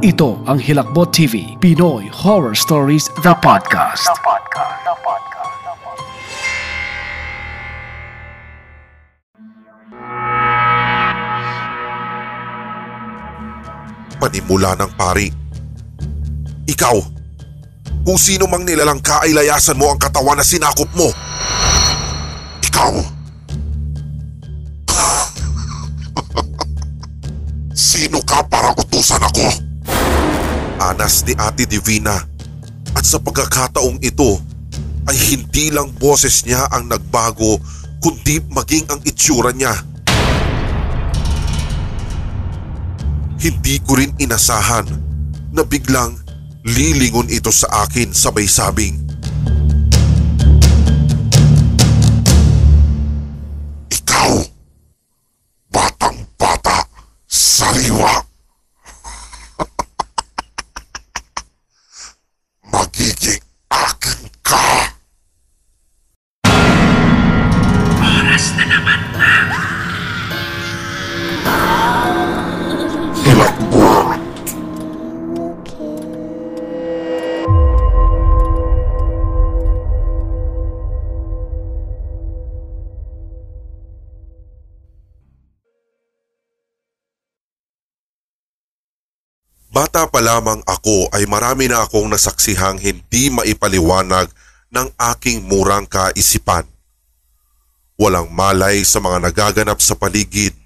[0.00, 4.08] Ito ang Hilakbot TV, Pinoy Horror Stories, The Podcast.
[14.16, 15.28] Panimula ng pari.
[16.64, 16.96] Ikaw,
[18.00, 21.12] kung sino mang nilalang ka ay layasan mo ang katawan na sinakop mo.
[22.64, 22.92] Ikaw.
[27.76, 29.69] Sino ka para utusan ako?
[31.00, 32.12] Anas ni Ate Divina.
[32.92, 34.36] At sa pagkakataong ito
[35.08, 37.56] ay hindi lang boses niya ang nagbago
[38.04, 39.72] kundi maging ang itsura niya.
[43.40, 44.84] Hindi ko rin inasahan
[45.56, 46.20] na biglang
[46.68, 49.00] lilingon ito sa akin sabay sabing.
[53.88, 54.32] Ikaw,
[55.72, 56.84] batang bata,
[57.24, 58.29] sariwa.
[89.70, 94.26] Bata pa lamang ako ay marami na akong nasaksihang hindi maipaliwanag
[94.66, 96.66] ng aking murang kaisipan.
[97.94, 100.58] Walang malay sa mga nagaganap sa paligid,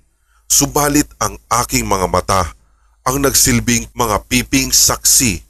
[0.49, 2.57] subalit ang aking mga mata
[3.05, 5.45] ang nagsilbing mga piping saksi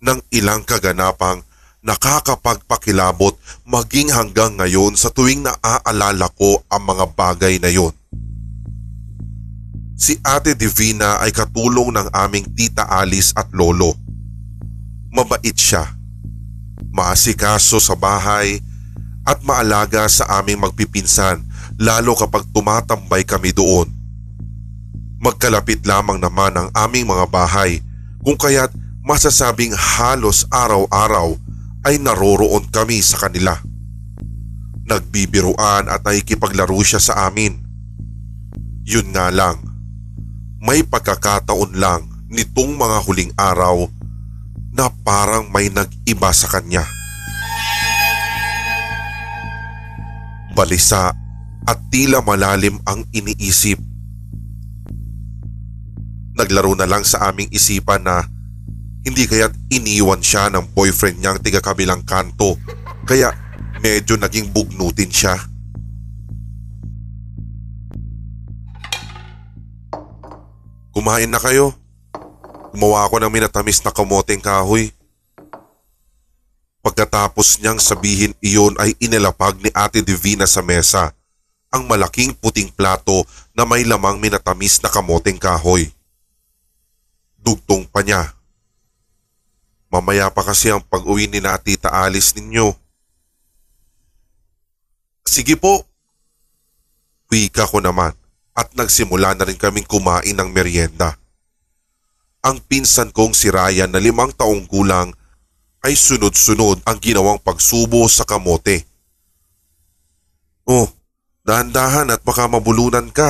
[0.00, 1.44] ng ilang kaganapang
[1.84, 3.36] nakakapagpakilabot
[3.68, 7.92] maging hanggang ngayon sa tuwing naaalala ko ang mga bagay na yon.
[9.96, 13.96] Si Ate Divina ay katulong ng aming tita Alice at lolo.
[15.08, 15.88] Mabait siya.
[16.92, 18.60] Maasikaso sa bahay
[19.24, 21.40] at maalaga sa aming magpipinsan
[21.80, 23.88] lalo kapag tumatambay kami doon.
[25.16, 27.80] Magkalapit lamang naman ang aming mga bahay
[28.20, 28.70] kung kaya't
[29.00, 31.40] masasabing halos araw-araw
[31.88, 33.56] ay naroroon kami sa kanila.
[34.86, 37.64] Nagbibiruan at nakikipaglaro siya sa amin.
[38.86, 39.65] Yun nga lang,
[40.60, 43.86] may pagkakataon lang nitong mga huling araw
[44.72, 46.84] na parang may nag-iba sa kanya.
[50.56, 51.12] Balisa
[51.68, 53.76] at tila malalim ang iniisip.
[56.36, 58.24] Naglaro na lang sa aming isipan na
[59.04, 62.58] hindi kaya't iniwan siya ng boyfriend niyang tiga kabilang kanto
[63.06, 63.32] kaya
[63.80, 65.36] medyo naging bugnutin siya.
[70.96, 71.76] Kumain na kayo.
[72.72, 74.88] Gumawa ako ng minatamis na kamoteng kahoy.
[76.80, 81.12] Pagkatapos niyang sabihin iyon ay inilapag ni Ate Divina sa mesa
[81.68, 85.92] ang malaking puting plato na may lamang minatamis na kamoteng kahoy.
[87.44, 88.32] Dugtong pa niya.
[89.92, 92.72] Mamaya pa kasi ang pag-uwi ni na Tita Alice ninyo.
[95.28, 95.84] Sige po.
[97.28, 98.16] Wika ko naman
[98.56, 101.20] at nagsimula na rin kaming kumain ng merienda.
[102.40, 105.12] Ang pinsan kong si Ryan na limang taong gulang
[105.84, 108.88] ay sunod-sunod ang ginawang pagsubo sa kamote.
[110.64, 110.88] Oh,
[111.44, 113.28] dahan-dahan at baka mabulunan ka.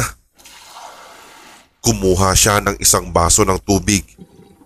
[1.83, 4.07] Kumuha siya ng isang baso ng tubig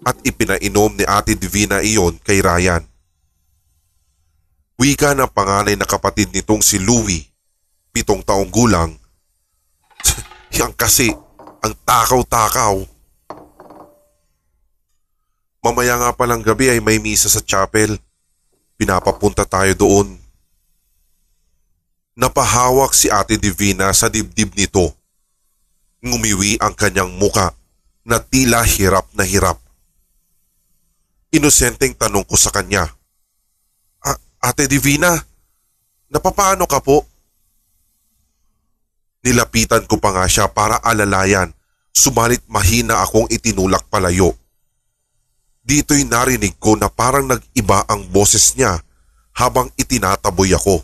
[0.05, 2.85] at ipinainom ni Ate Divina iyon kay Ryan.
[4.81, 7.29] Wika ng panganay na kapatid nitong si Louie,
[7.93, 9.00] pitong taong gulang.
[10.59, 11.13] Yan kasi
[11.61, 12.83] ang takaw-takaw.
[15.61, 18.01] Mamaya nga palang gabi ay may misa sa chapel.
[18.81, 20.17] Pinapapunta tayo doon.
[22.17, 24.97] Napahawak si Ate Divina sa dibdib nito.
[26.01, 27.53] Ngumiwi ang kanyang muka
[28.09, 29.61] na tila hirap na hirap.
[31.29, 32.89] Inosenteng tanong ko sa kanya.
[34.41, 35.13] Ate Divina,
[36.09, 37.05] napapaano ka po?
[39.21, 41.53] Nilapitan ko pa nga siya para alalayan,
[41.93, 44.33] subalit mahina akong itinulak palayo.
[45.61, 48.81] Dito'y narinig ko na parang nag-iba ang boses niya
[49.37, 50.81] habang itinataboy ako.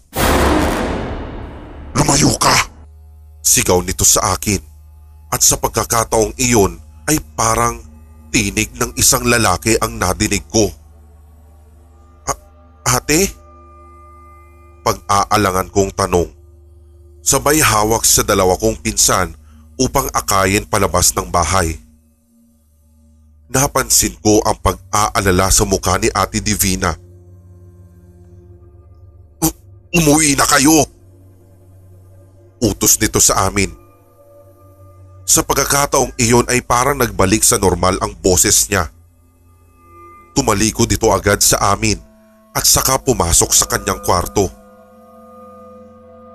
[1.96, 2.68] Lumayo ka!
[3.40, 4.60] Sigaw nito sa akin
[5.32, 6.76] at sa pagkakataong iyon
[7.08, 7.80] ay parang
[8.28, 10.68] tinig ng isang lalaki ang nadinig ko.
[12.86, 13.32] ate?
[14.84, 16.35] Pag-aalangan kong tanong.
[17.26, 19.34] Sabay hawak sa dalawa kong pinsan
[19.82, 21.74] upang akayin palabas ng bahay.
[23.50, 26.94] napansin ko ang pag-aalala sa mukha ni Ate Divina.
[29.90, 30.86] Umuwi na kayo!
[32.62, 33.70] Utos nito sa amin.
[35.26, 38.86] Sa pagkakataong iyon ay parang nagbalik sa normal ang boses niya.
[40.34, 41.98] Tumalikod dito agad sa amin
[42.54, 44.46] at saka pumasok sa kanyang kwarto.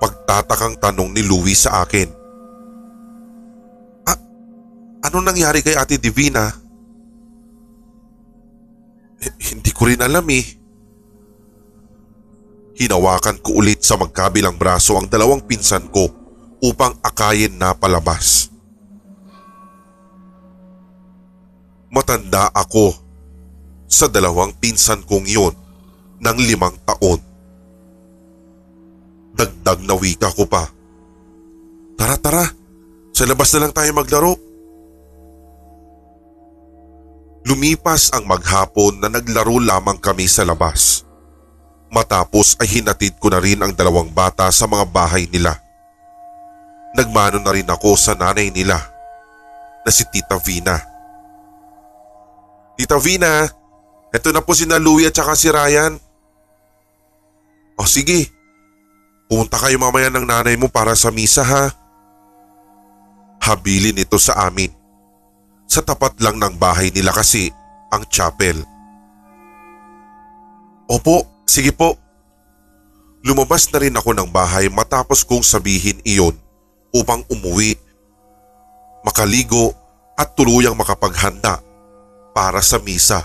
[0.01, 2.09] Pagtatakang tanong ni Louie sa akin.
[4.09, 4.17] Ah,
[5.05, 6.49] ano nangyari kay Ate Divina?
[9.21, 10.45] Eh, hindi ko rin alam eh.
[12.81, 16.09] Hinawakan ko ulit sa magkabilang braso ang dalawang pinsan ko
[16.65, 18.49] upang akayin na palabas.
[21.93, 22.97] Matanda ako
[23.85, 25.53] sa dalawang pinsan kong yun
[26.17, 27.30] ng limang taon.
[29.35, 30.67] Dagdag na wika ko pa.
[31.95, 32.45] Tara tara,
[33.11, 34.33] sa labas na lang tayo maglaro.
[37.45, 41.05] Lumipas ang maghapon na naglaro lamang kami sa labas.
[41.91, 45.57] Matapos ay hinatid ko na rin ang dalawang bata sa mga bahay nila.
[46.95, 48.79] Nagmano na rin ako sa nanay nila
[49.81, 50.77] na si Tita Vina.
[52.77, 53.45] Tita Vina,
[54.13, 55.97] eto na po si Louie at saka si Ryan.
[57.77, 58.29] O sige,
[59.31, 61.71] pumunta kayo mamaya ng nanay mo para sa misa ha.
[63.39, 64.67] Habilin ito sa amin.
[65.71, 67.47] Sa tapat lang ng bahay nila kasi
[67.95, 68.59] ang chapel.
[70.91, 71.95] Opo, sige po.
[73.23, 76.35] Lumabas na rin ako ng bahay matapos kong sabihin iyon
[76.91, 77.79] upang umuwi,
[79.07, 79.71] makaligo
[80.19, 81.63] at tuluyang makapaghanda
[82.35, 83.23] para sa misa.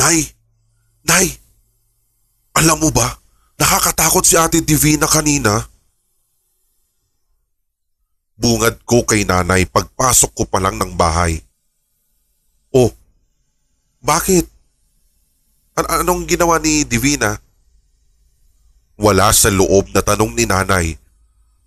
[0.00, 0.24] Nay!
[1.04, 1.26] Nay!
[2.56, 3.20] Alam mo ba,
[3.60, 5.68] nakakatakot si Ate Divina kanina.
[8.40, 11.44] Bungad ko kay nanay pagpasok ko pa lang ng bahay.
[12.72, 12.88] Oh,
[14.00, 14.48] bakit?
[15.76, 17.36] An- anong ginawa ni Divina?
[18.96, 20.96] Wala sa loob na tanong ni nanay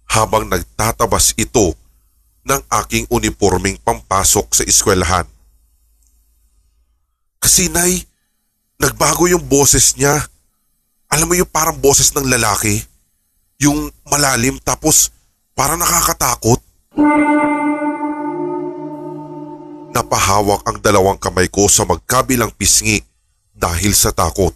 [0.09, 1.77] habang nagtatabas ito
[2.49, 5.29] ng aking uniforming pampasok sa eskwelahan.
[7.37, 8.05] Kasi nay,
[8.83, 10.19] nagbago yung boses niya.
[11.07, 12.83] Alam mo yung parang boses ng lalaki?
[13.63, 15.15] Yung malalim tapos
[15.55, 16.59] parang nakakatakot.
[19.93, 22.99] Napahawak ang dalawang kamay ko sa magkabilang pisngi
[23.55, 24.51] dahil sa takot.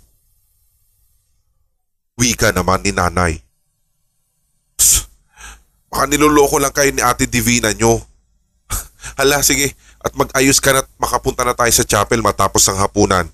[2.17, 3.37] Wika naman ni nanay.
[4.75, 5.05] Psst,
[5.87, 8.01] baka niloloko lang kayo ni ate Divina nyo.
[9.21, 13.29] Hala sige at mag-ayos ka na at makapunta na tayo sa chapel matapos ang hapunan.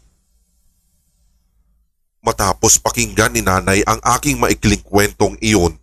[2.23, 5.75] Matapos pakinggan ni nanay ang aking maikling kwentong iyon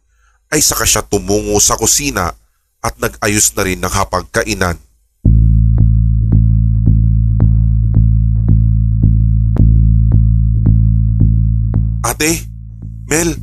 [0.49, 2.33] ay saka siya tumungo sa kusina
[2.81, 4.81] at nag-ayos na rin ng hapagkainan.
[12.01, 12.41] Ate,
[13.05, 13.37] Mel,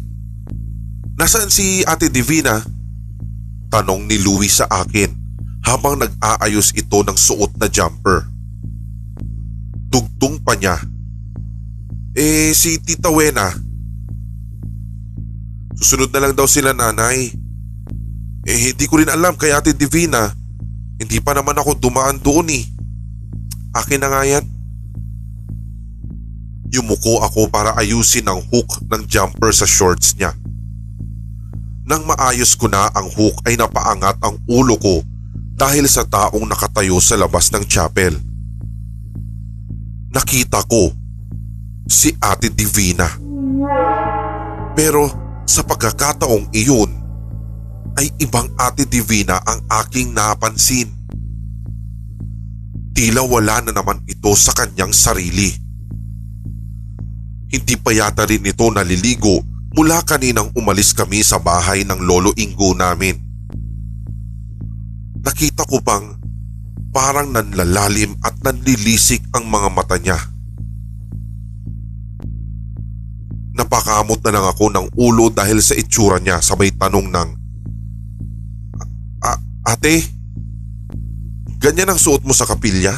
[1.21, 2.65] nasaan si Ate Divina?
[3.69, 5.13] Tanong ni Louie sa akin
[5.61, 8.25] habang nag-aayos ito ng suot na jumper.
[9.93, 10.96] Tugtong pa niya.
[12.17, 13.53] Eh si Tita Wena.
[15.77, 17.29] Susunod na lang daw sila nanay.
[18.41, 20.33] Eh hindi ko rin alam kay Ate Divina.
[20.97, 22.65] Hindi pa naman ako dumaan doon eh.
[23.69, 24.41] Akin na nga yan.
[26.73, 30.33] Yumuko ako para ayusin ang hook ng jumper sa shorts niya.
[31.85, 35.05] Nang maayos ko na ang hook ay napaangat ang ulo ko
[35.53, 38.17] dahil sa taong nakatayo sa labas ng chapel.
[40.09, 41.05] Nakita ko
[41.87, 43.07] si Ate Divina.
[44.75, 45.09] Pero
[45.47, 46.91] sa pagkakataong iyon
[47.97, 50.93] ay ibang Ate Divina ang aking napansin.
[52.93, 55.49] Tila wala na naman ito sa kanyang sarili.
[57.47, 59.39] Hindi pa yata rin ito naliligo
[59.73, 63.15] mula kaninang umalis kami sa bahay ng lolo Ingo namin.
[65.23, 66.17] Nakita ko pang
[66.91, 70.17] parang nanlalalim at nanlilisik ang mga mata niya.
[73.57, 77.29] Napakamot na lang ako ng ulo dahil sa itsura niya sabay tanong ng
[79.25, 79.41] "A-
[79.73, 80.05] Ate,
[81.57, 82.93] ganyan ang suot mo sa kapilya?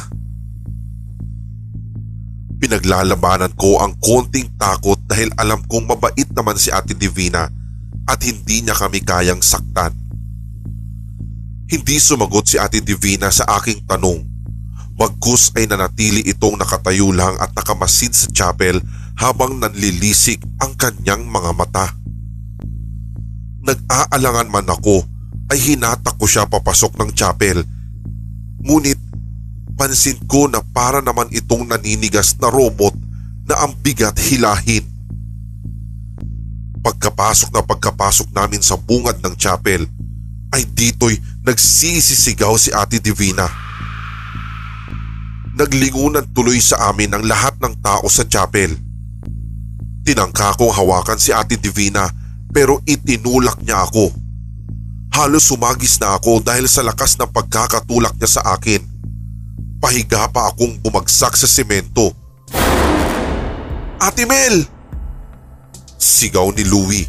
[2.60, 7.48] Pinaglalabanan ko ang konting takot dahil alam kong mabait naman si Ate Divina
[8.04, 9.96] at hindi niya kami kayang saktan.
[11.72, 14.28] Hindi sumagot si Ate Divina sa aking tanong.
[14.92, 18.84] Bagkus ay nanatili itong nakatayo lang at nakamasid sa chapel
[19.20, 21.92] habang nanlilisik ang kanyang mga mata.
[23.60, 25.04] Nag-aalangan man ako
[25.52, 27.60] ay hinatak ko siya papasok ng chapel.
[28.64, 28.96] Ngunit
[29.76, 32.96] pansin ko na para naman itong naninigas na robot
[33.44, 34.88] na ang bigat hilahin.
[36.80, 39.84] Pagkapasok na pagkapasok namin sa bungad ng chapel,
[40.50, 43.44] ay dito'y nagsisisigaw si Ate Divina.
[45.60, 48.89] Naglingunan tuloy sa amin ang lahat ng tao sa chapel.
[50.06, 52.08] Tinangka kong hawakan si Ate Divina
[52.50, 54.10] pero itinulak niya ako.
[55.14, 59.00] Halos sumagis na ako dahil sa lakas ng pagkakatulak niya sa akin
[59.80, 62.12] pahiga pa akong bumagsak sa semento.
[63.96, 64.68] Ate Mel!
[65.96, 67.08] Sigaw ni Louie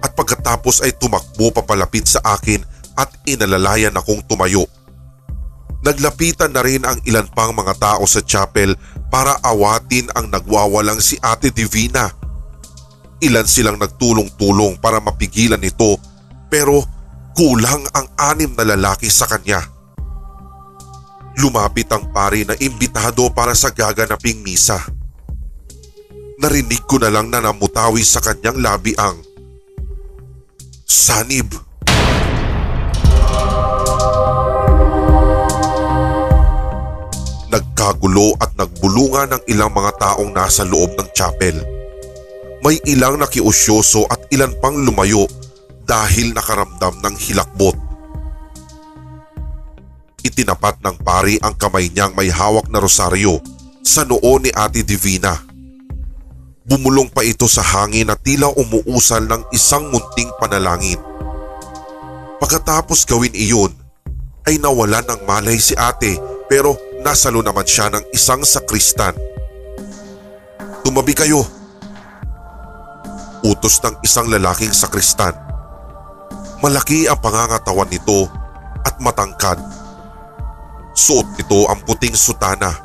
[0.00, 2.64] at pagkatapos ay tumakbo papalapit sa akin
[2.96, 4.64] at inalalayan akong tumayo.
[5.80, 8.76] Naglapitan na rin ang ilan pang mga tao sa chapel
[9.10, 12.08] para awatin ang nagwawalang si Ate Divina.
[13.20, 16.00] Ilan silang nagtulong-tulong para mapigilan ito
[16.48, 16.86] pero
[17.36, 19.60] kulang ang anim na lalaki sa kanya.
[21.36, 24.80] Lumapit ang pari na imbitado para sa gaganaping misa.
[26.40, 29.20] Narinig ko na lang na namutawi sa kanyang labi ang
[30.88, 31.69] Sanib.
[38.00, 41.52] Nagkagulo at nagbulungan ng ilang mga taong nasa loob ng chapel.
[42.64, 45.28] May ilang nakiusyoso at ilan pang lumayo
[45.84, 47.76] dahil nakaramdam ng hilakbot.
[50.24, 53.36] Itinapat ng pari ang kamay niyang may hawak na rosaryo
[53.84, 55.36] sa noo ni Ate Divina.
[56.64, 61.00] Bumulong pa ito sa hangin na tila umuusal ng isang munting panalangin.
[62.40, 63.76] Pagkatapos gawin iyon,
[64.48, 66.16] ay nawalan ng malay si ate
[66.48, 69.16] pero nasalo naman siya ng isang sakristan.
[70.84, 71.44] Tumabi kayo.
[73.40, 75.32] Utos ng isang lalaking sakristan.
[76.60, 78.28] Malaki ang pangangatawan nito
[78.84, 79.56] at matangkad
[81.00, 82.76] Suot nito ang puting sutana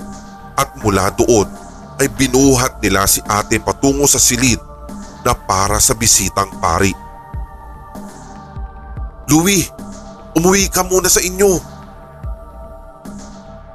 [0.55, 1.51] at mula doon
[1.99, 4.55] ay binuhat nila si ate patungo sa silid
[5.27, 6.95] na para sa bisitang pari.
[9.27, 9.67] Louie,
[10.37, 11.59] umuwi ka muna sa inyo.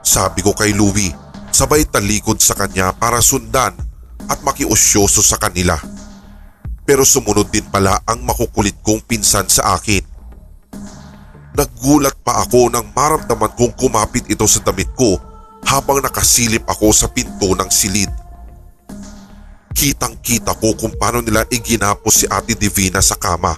[0.00, 1.12] Sabi ko kay Louie,
[1.52, 3.76] sabay talikod sa kanya para sundan
[4.28, 5.76] at makiusyoso sa kanila.
[6.88, 10.02] Pero sumunod din pala ang makukulit kong pinsan sa akin.
[11.54, 15.20] Naggulat pa ako nang maramdaman kong kumapit ito sa damit ko
[15.68, 18.10] habang nakasilip ako sa pinto ng silid.
[19.76, 23.54] Kitang kita ko kung paano nila iginapos si Ate Divina sa kama.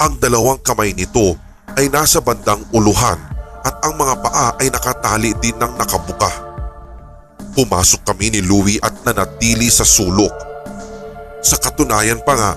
[0.00, 1.38] Ang dalawang kamay nito
[1.78, 3.33] ay nasa bandang uluhan
[3.64, 6.28] at ang mga paa ay nakatali din ng nakabuka.
[7.56, 10.32] Pumasok kami ni Louie at nanatili sa sulok.
[11.40, 12.52] Sa katunayan pa nga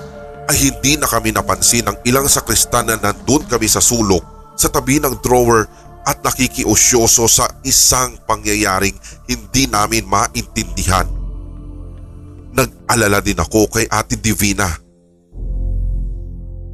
[0.48, 4.24] ay hindi na kami napansin ng ilang sakristan na nandun kami sa sulok
[4.58, 5.68] sa tabi ng drawer
[6.08, 8.96] at nakikiusyoso sa isang pangyayaring
[9.28, 11.04] hindi namin maintindihan.
[12.56, 14.66] Nag-alala din ako kay Ate Divina.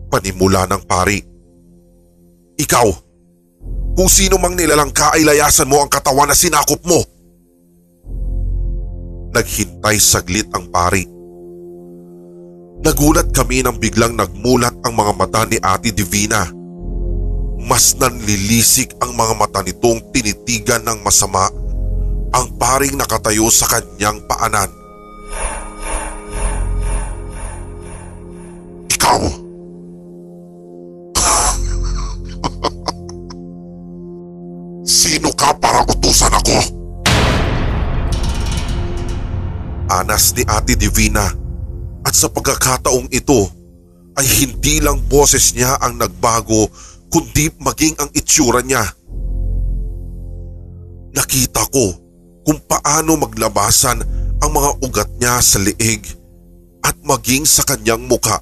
[0.09, 1.19] Panimula ng pari.
[2.55, 3.04] Ikaw,
[3.95, 7.01] kung sino mang nilalang ka ay layasan mo ang katawan na sinakop mo.
[9.35, 11.15] Naghintay saglit ang pari
[12.85, 16.45] Nagulat kami nang biglang nagmulat ang mga mata ni Ate Divina.
[17.65, 21.49] Mas nanlilisik ang mga mata nitong tinitigan ng masama
[22.37, 24.69] ang paring nakatayo sa kanyang paanan.
[28.93, 29.44] Ikaw!
[34.85, 36.57] Sino ka para utusan ako?
[39.89, 41.25] Anas ni Ate Divina
[42.05, 43.49] at sa pagkakataong ito
[44.21, 46.69] ay hindi lang boses niya ang nagbago
[47.09, 48.85] kundi maging ang itsura niya.
[51.17, 51.85] Nakita ko
[52.45, 54.05] kung paano maglabasan
[54.45, 56.05] ang mga ugat niya sa liig
[56.85, 58.37] at maging sa kanyang muka.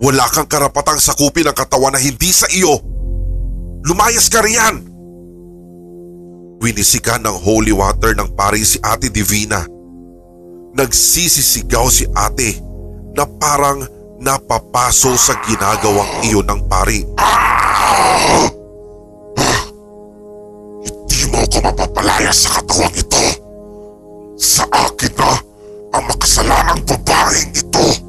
[0.00, 2.91] Wala kang karapatang sakupin ang katawan na hindi sa iyo.
[3.82, 4.78] Lumayas ka riyan!
[6.62, 9.66] Winisika ng holy water ng pari si Ate Divina.
[10.72, 12.62] Nagsisisigaw si ate
[13.18, 13.82] na parang
[14.22, 17.02] napapaso sa ginagawang iyon ng pari.
[20.86, 23.24] Hindi mo ko mapapalaya sa katawang ito.
[24.38, 25.30] Sa akin na
[25.98, 28.01] ang makasalanang babaeng ito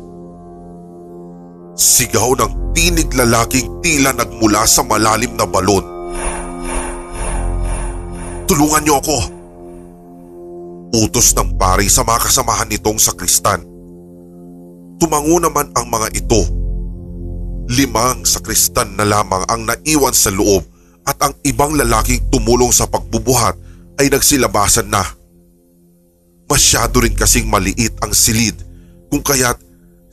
[1.74, 5.86] sigaw ng tinig lalaking tila nagmula sa malalim na balon.
[8.46, 9.18] Tulungan niyo ako!
[10.94, 13.66] Utos ng pari sa mga kasamahan nitong sakristan.
[15.02, 16.46] Tumango naman ang mga ito.
[17.74, 20.62] Limang sakristan na lamang ang naiwan sa loob
[21.10, 23.58] at ang ibang lalaking tumulong sa pagbubuhat
[23.98, 25.02] ay nagsilabasan na.
[26.46, 28.54] Masyado rin kasing maliit ang silid
[29.10, 29.58] kung kaya't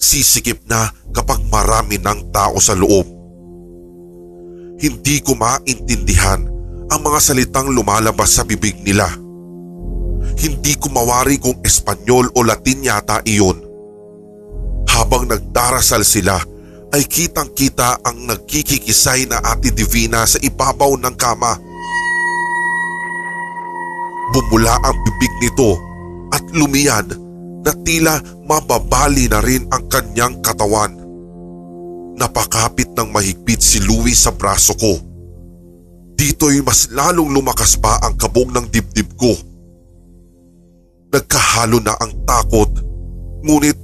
[0.01, 3.05] sisikip na kapag marami ng tao sa loob.
[4.81, 6.41] Hindi ko maintindihan
[6.89, 9.07] ang mga salitang lumalabas sa bibig nila.
[10.41, 13.61] Hindi ko mawari kung Espanyol o Latin yata iyon.
[14.89, 16.41] Habang nagdarasal sila
[16.97, 21.61] ay kitang kita ang nagkikikisay na Ate Divina sa ibabaw ng kama.
[24.33, 25.77] Bumula ang bibig nito
[26.33, 27.30] at lumiyad
[27.65, 28.17] na tila
[28.49, 30.97] mababali na rin ang kanyang katawan.
[32.17, 35.01] Napakapit ng mahigpit si Louie sa braso ko.
[36.17, 39.33] Dito'y mas lalong lumakas pa ang kabog ng dibdib ko.
[41.11, 42.71] Nagkahalo na ang takot,
[43.41, 43.79] ngunit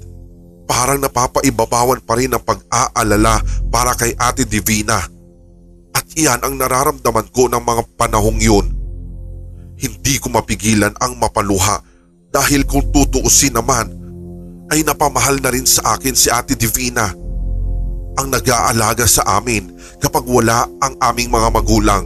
[0.68, 3.40] parang napapaibabawan pa rin ang pag-aalala
[3.72, 5.00] para kay Ate Divina.
[5.96, 8.66] At iyan ang nararamdaman ko ng mga panahong yun.
[9.80, 11.80] Hindi ko mapigilan ang mapaluha
[12.36, 13.88] dahil kung tutuusin naman
[14.68, 17.08] ay napamahal na rin sa akin si Ate Divina
[18.20, 22.04] ang nag-aalaga sa amin kapag wala ang aming mga magulang.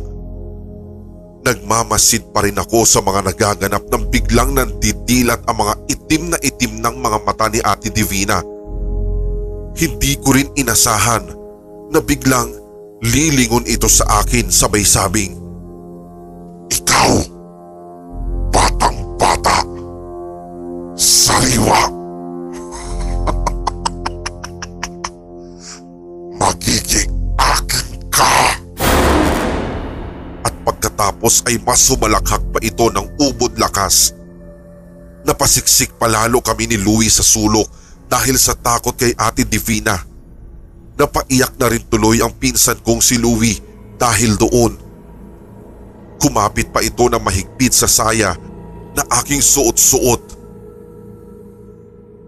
[1.42, 6.78] Nagmamasid pa rin ako sa mga nagaganap nang biglang nandidilat ang mga itim na itim
[6.78, 8.38] ng mga mata ni Ate Divina.
[9.74, 11.26] Hindi ko rin inasahan
[11.90, 12.54] na biglang
[13.02, 15.39] lilingon ito sa akin sabay sabing,
[31.20, 34.16] pagkatapos ay mas sumalakhak pa ito ng ubod lakas.
[35.28, 37.68] Napasiksik palalo kami ni Louie sa sulok
[38.08, 40.00] dahil sa takot kay Ate Divina.
[40.96, 43.60] Napaiyak na rin tuloy ang pinsan kong si Louie
[44.00, 44.72] dahil doon.
[46.20, 48.32] Kumapit pa ito na mahigpit sa saya
[48.96, 50.40] na aking suot-suot.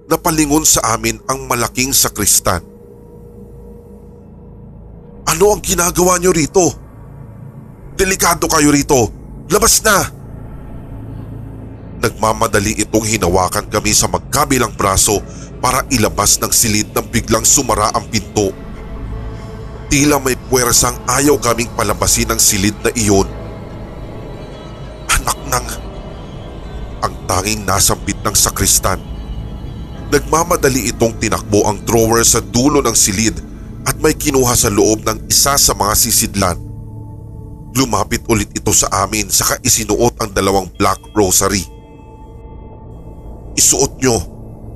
[0.09, 2.61] Napalingon sa amin ang malaking sakristan.
[5.33, 6.82] Ano ang ginagawa niyo rito?
[7.93, 9.13] Delikado kayo rito.
[9.53, 10.09] Labas na!
[12.03, 15.23] Nagmamadali itong hinawakan kami sa magkabilang braso
[15.63, 18.51] para ilabas ng silid nang biglang sumara ang pinto.
[19.93, 23.29] Tila may puwersang ayaw kaming palabasin ang silid na iyon.
[25.13, 25.67] Anak ng...
[27.03, 28.99] Ang tanging nasambit ng sakristan.
[30.09, 33.37] Nagmamadali itong tinakbo ang drawer sa dulo ng silid
[33.85, 36.72] at may kinuha sa loob ng isa sa mga sisidlan.
[37.73, 41.65] Lumapit ulit ito sa amin saka isinuot ang dalawang black rosary.
[43.57, 44.17] Isuot nyo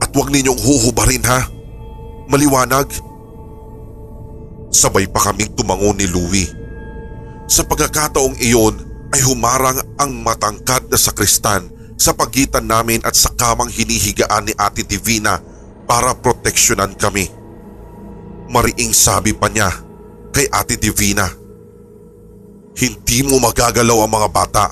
[0.01, 1.45] at huwag ninyong huhubarin ha.
[2.33, 2.89] Maliwanag.
[4.73, 6.49] Sabay pa kaming tumango ni Louie.
[7.47, 8.75] Sa pagkakataong iyon
[9.15, 14.85] ay humarang ang matangkad na sakristan sa pagitan namin at sa kamang hinihigaan ni Ate
[14.85, 15.41] Divina
[15.89, 17.31] para proteksyonan kami.
[18.53, 19.73] Mariing sabi pa niya
[20.35, 21.46] kay Ate Divina.
[22.77, 24.67] Hindi mo magagalaw ang mga bata.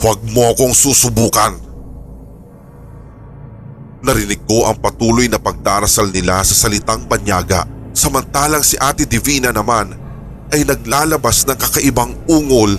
[0.00, 1.54] Huwag mo akong susubukan.
[4.00, 9.92] Narinig ko ang patuloy na pagdarasal nila sa salitang banyaga samantalang si Ate Divina naman
[10.50, 12.74] ay naglalabas ng kakaibang ungol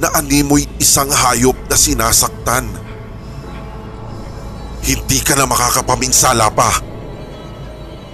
[0.00, 2.66] na animoy isang hayop na sinasaktan.
[4.86, 6.70] Hindi ka na makakapaminsala pa.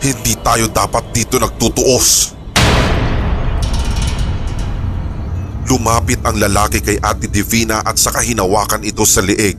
[0.03, 2.35] Hindi tayo dapat dito nagtutuos.
[5.72, 9.56] Lumapit ang lalaki kay Ate Divina at saka hinawakan ito sa liig.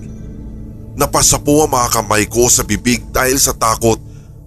[0.93, 3.97] Napasa ang mga kamay ko sa bibig dahil sa takot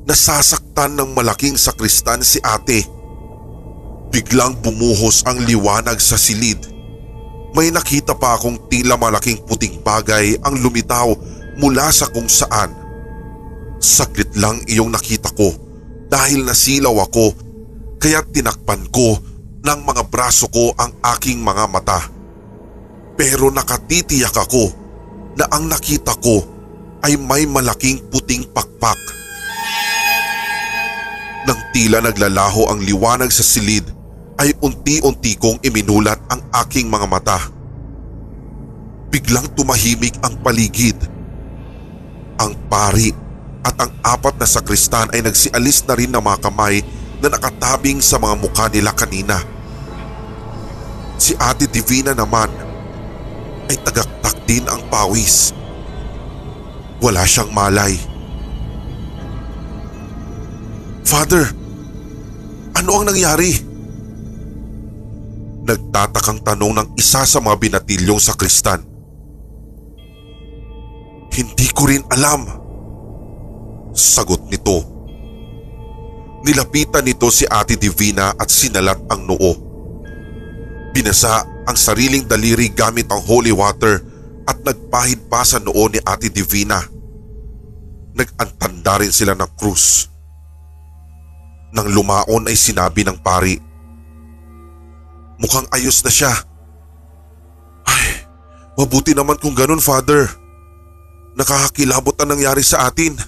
[0.06, 2.86] na sasaktan ng malaking sakristan si ate.
[4.14, 6.62] Biglang bumuhos ang liwanag sa silid.
[7.50, 11.18] May nakita pa akong tila malaking puting bagay ang lumitaw
[11.58, 12.70] mula sa kung saan.
[13.82, 15.50] Saglit lang iyong nakita ko
[16.06, 17.34] dahil nasilaw ako
[17.98, 19.18] kaya tinakpan ko
[19.66, 22.06] ng mga braso ko ang aking mga mata.
[23.18, 24.70] Pero nakatitiyak ako
[25.34, 26.38] na ang nakita ko
[27.02, 28.98] ay may malaking puting pakpak.
[31.50, 33.82] Nang tila naglalaho ang liwanag sa silid
[34.38, 37.38] ay unti-unti kong iminulat ang aking mga mata.
[39.10, 40.94] Biglang tumahimik ang paligid.
[42.38, 43.10] Ang pari
[43.66, 46.84] at ang apat na sakristan ay nagsialis na rin ng mga kamay
[47.18, 49.55] na nakatabing sa mga mukha nila kanina.
[51.16, 52.48] Si Ate Divina naman
[53.66, 55.56] ay tagaktak din ang pawis.
[57.00, 57.96] Wala siyang malay.
[61.06, 61.44] Father,
[62.76, 63.50] ano ang nangyari?
[65.66, 68.84] Nagtatakang tanong ng isa sa mga binatilyong sakristan.
[71.32, 72.46] Hindi ko rin alam.
[73.96, 74.84] Sagot nito.
[76.46, 79.65] Nilapitan nito si Ate Divina at sinalat ang noo.
[80.96, 84.00] Binasa ang sariling daliri gamit ang holy water
[84.48, 86.80] at nagpahid pa sa noo ni Ate Divina.
[88.16, 90.08] Nagantanda rin sila ng krus.
[91.76, 93.60] Nang lumaon ay sinabi ng pari,
[95.36, 96.32] Mukhang ayos na siya.
[97.84, 98.24] Ay,
[98.80, 100.32] mabuti naman kung ganun, Father.
[101.36, 103.20] Nakakakilabot ang nangyari sa atin.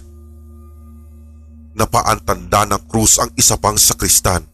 [1.77, 4.49] Napaantanda ng krus ang isa pang sakristan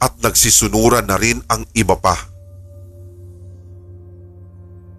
[0.00, 2.29] at nagsisunuran na rin ang iba pa.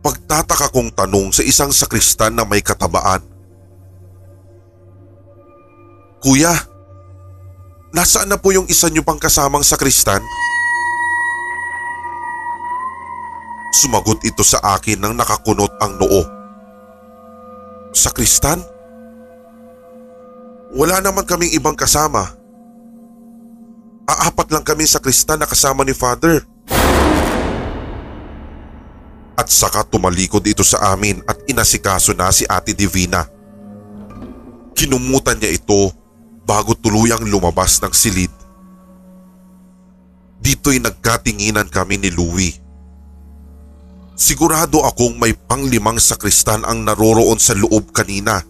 [0.01, 3.21] Pagtataka kong tanong sa isang sakristan na may katabaan.
[6.21, 6.53] Kuya,
[7.93, 10.21] nasaan na po yung isa niyo pang kasamang sakristan?
[13.71, 16.21] Sumagot ito sa akin nang nakakunot ang noo.
[17.93, 18.61] Sakristan?
[20.77, 22.37] Wala naman kaming ibang kasama.
[24.05, 26.43] Aapat lang kami sa kristan na kasama ni Father.
[29.39, 33.25] At saka tumalikod ito sa amin at inasikaso na si Ate Divina.
[34.75, 35.91] Kinumutan niya ito
[36.43, 38.33] bago tuluyang lumabas ng silid.
[40.41, 42.57] Dito'y nagkatinginan kami ni Louie.
[44.17, 48.41] Sigurado akong may panglimang sakristan ang naroroon sa loob kanina.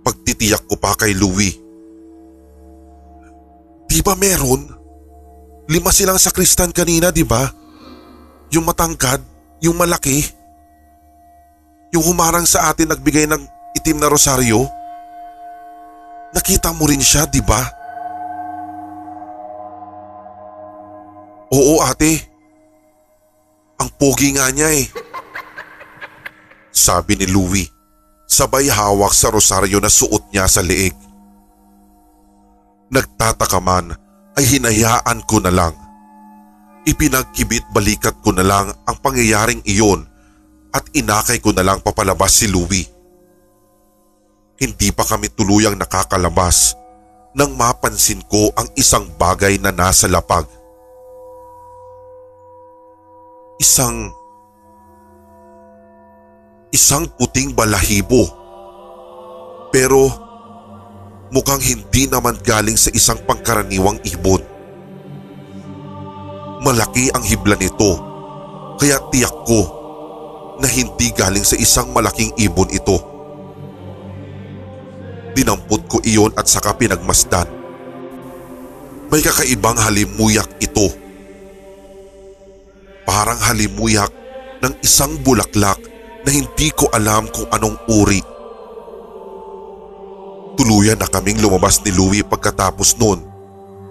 [0.00, 1.52] Pagtitiyak ko pa kay Louie.
[3.90, 4.64] Di ba meron?
[5.68, 7.59] Lima silang sakristan kanina, di ba?
[8.50, 9.22] Yung matangkad,
[9.62, 10.26] yung malaki.
[11.94, 13.42] Yung humarang sa atin nagbigay ng
[13.78, 14.66] itim na rosaryo.
[16.34, 17.62] Nakita mo rin siya, di ba?
[21.50, 22.22] Oo ate.
[23.82, 24.86] Ang pogi nga niya eh.
[26.70, 27.66] Sabi ni Louie,
[28.30, 30.94] sabay hawak sa rosaryo na suot niya sa leeg.
[32.90, 33.94] Nagtataka man
[34.38, 35.74] ay hinayaan ko na lang.
[36.88, 40.08] Ipinagkibit balikat ko na lang ang pangyayaring iyon
[40.72, 42.88] at inakay ko na lang papalabas si Louie.
[44.60, 46.76] Hindi pa kami tuluyang nakakalabas
[47.36, 50.44] nang mapansin ko ang isang bagay na nasa lapag
[53.60, 54.08] isang
[56.72, 58.24] isang puting balahibo.
[59.68, 60.08] Pero
[61.28, 64.40] mukhang hindi naman galing sa isang pangkaraniwang ibon.
[66.60, 67.96] Malaki ang hibla nito
[68.76, 69.60] kaya tiyak ko
[70.60, 73.00] na hindi galing sa isang malaking ibon ito.
[75.32, 77.48] Dinampot ko iyon at saka pinagmasdan.
[79.08, 81.00] May kakaibang halimuyak ito
[83.10, 84.08] parang halimuyak
[84.62, 85.82] ng isang bulaklak
[86.22, 88.22] na hindi ko alam kung anong uri.
[90.54, 93.18] Tuluyan na kaming lumabas ni Louie pagkatapos noon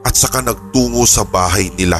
[0.07, 1.99] at saka nagtungo sa bahay nila.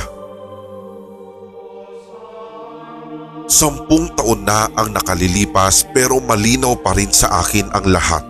[3.49, 8.21] Sampung taon na ang nakalilipas pero malinaw pa rin sa akin ang lahat.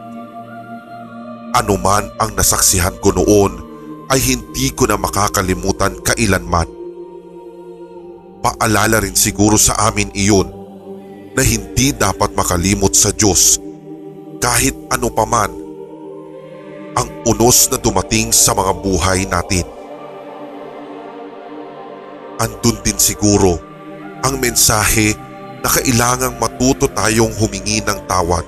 [1.59, 3.59] Ano man ang nasaksihan ko noon
[4.07, 6.71] ay hindi ko na makakalimutan kailanman.
[8.39, 10.47] Paalala rin siguro sa amin iyon
[11.35, 13.59] na hindi dapat makalimot sa Diyos
[14.39, 15.51] kahit ano paman
[16.95, 19.67] ang unos na dumating sa mga buhay natin.
[22.39, 23.68] Andun din siguro
[24.23, 25.15] ang mensahe
[25.59, 28.45] na kailangang matuto tayong humingi ng tawad,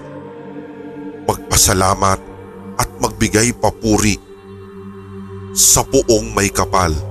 [1.28, 2.20] magpasalamat
[2.80, 4.16] at magbigay papuri
[5.52, 7.11] sa puong may kapal.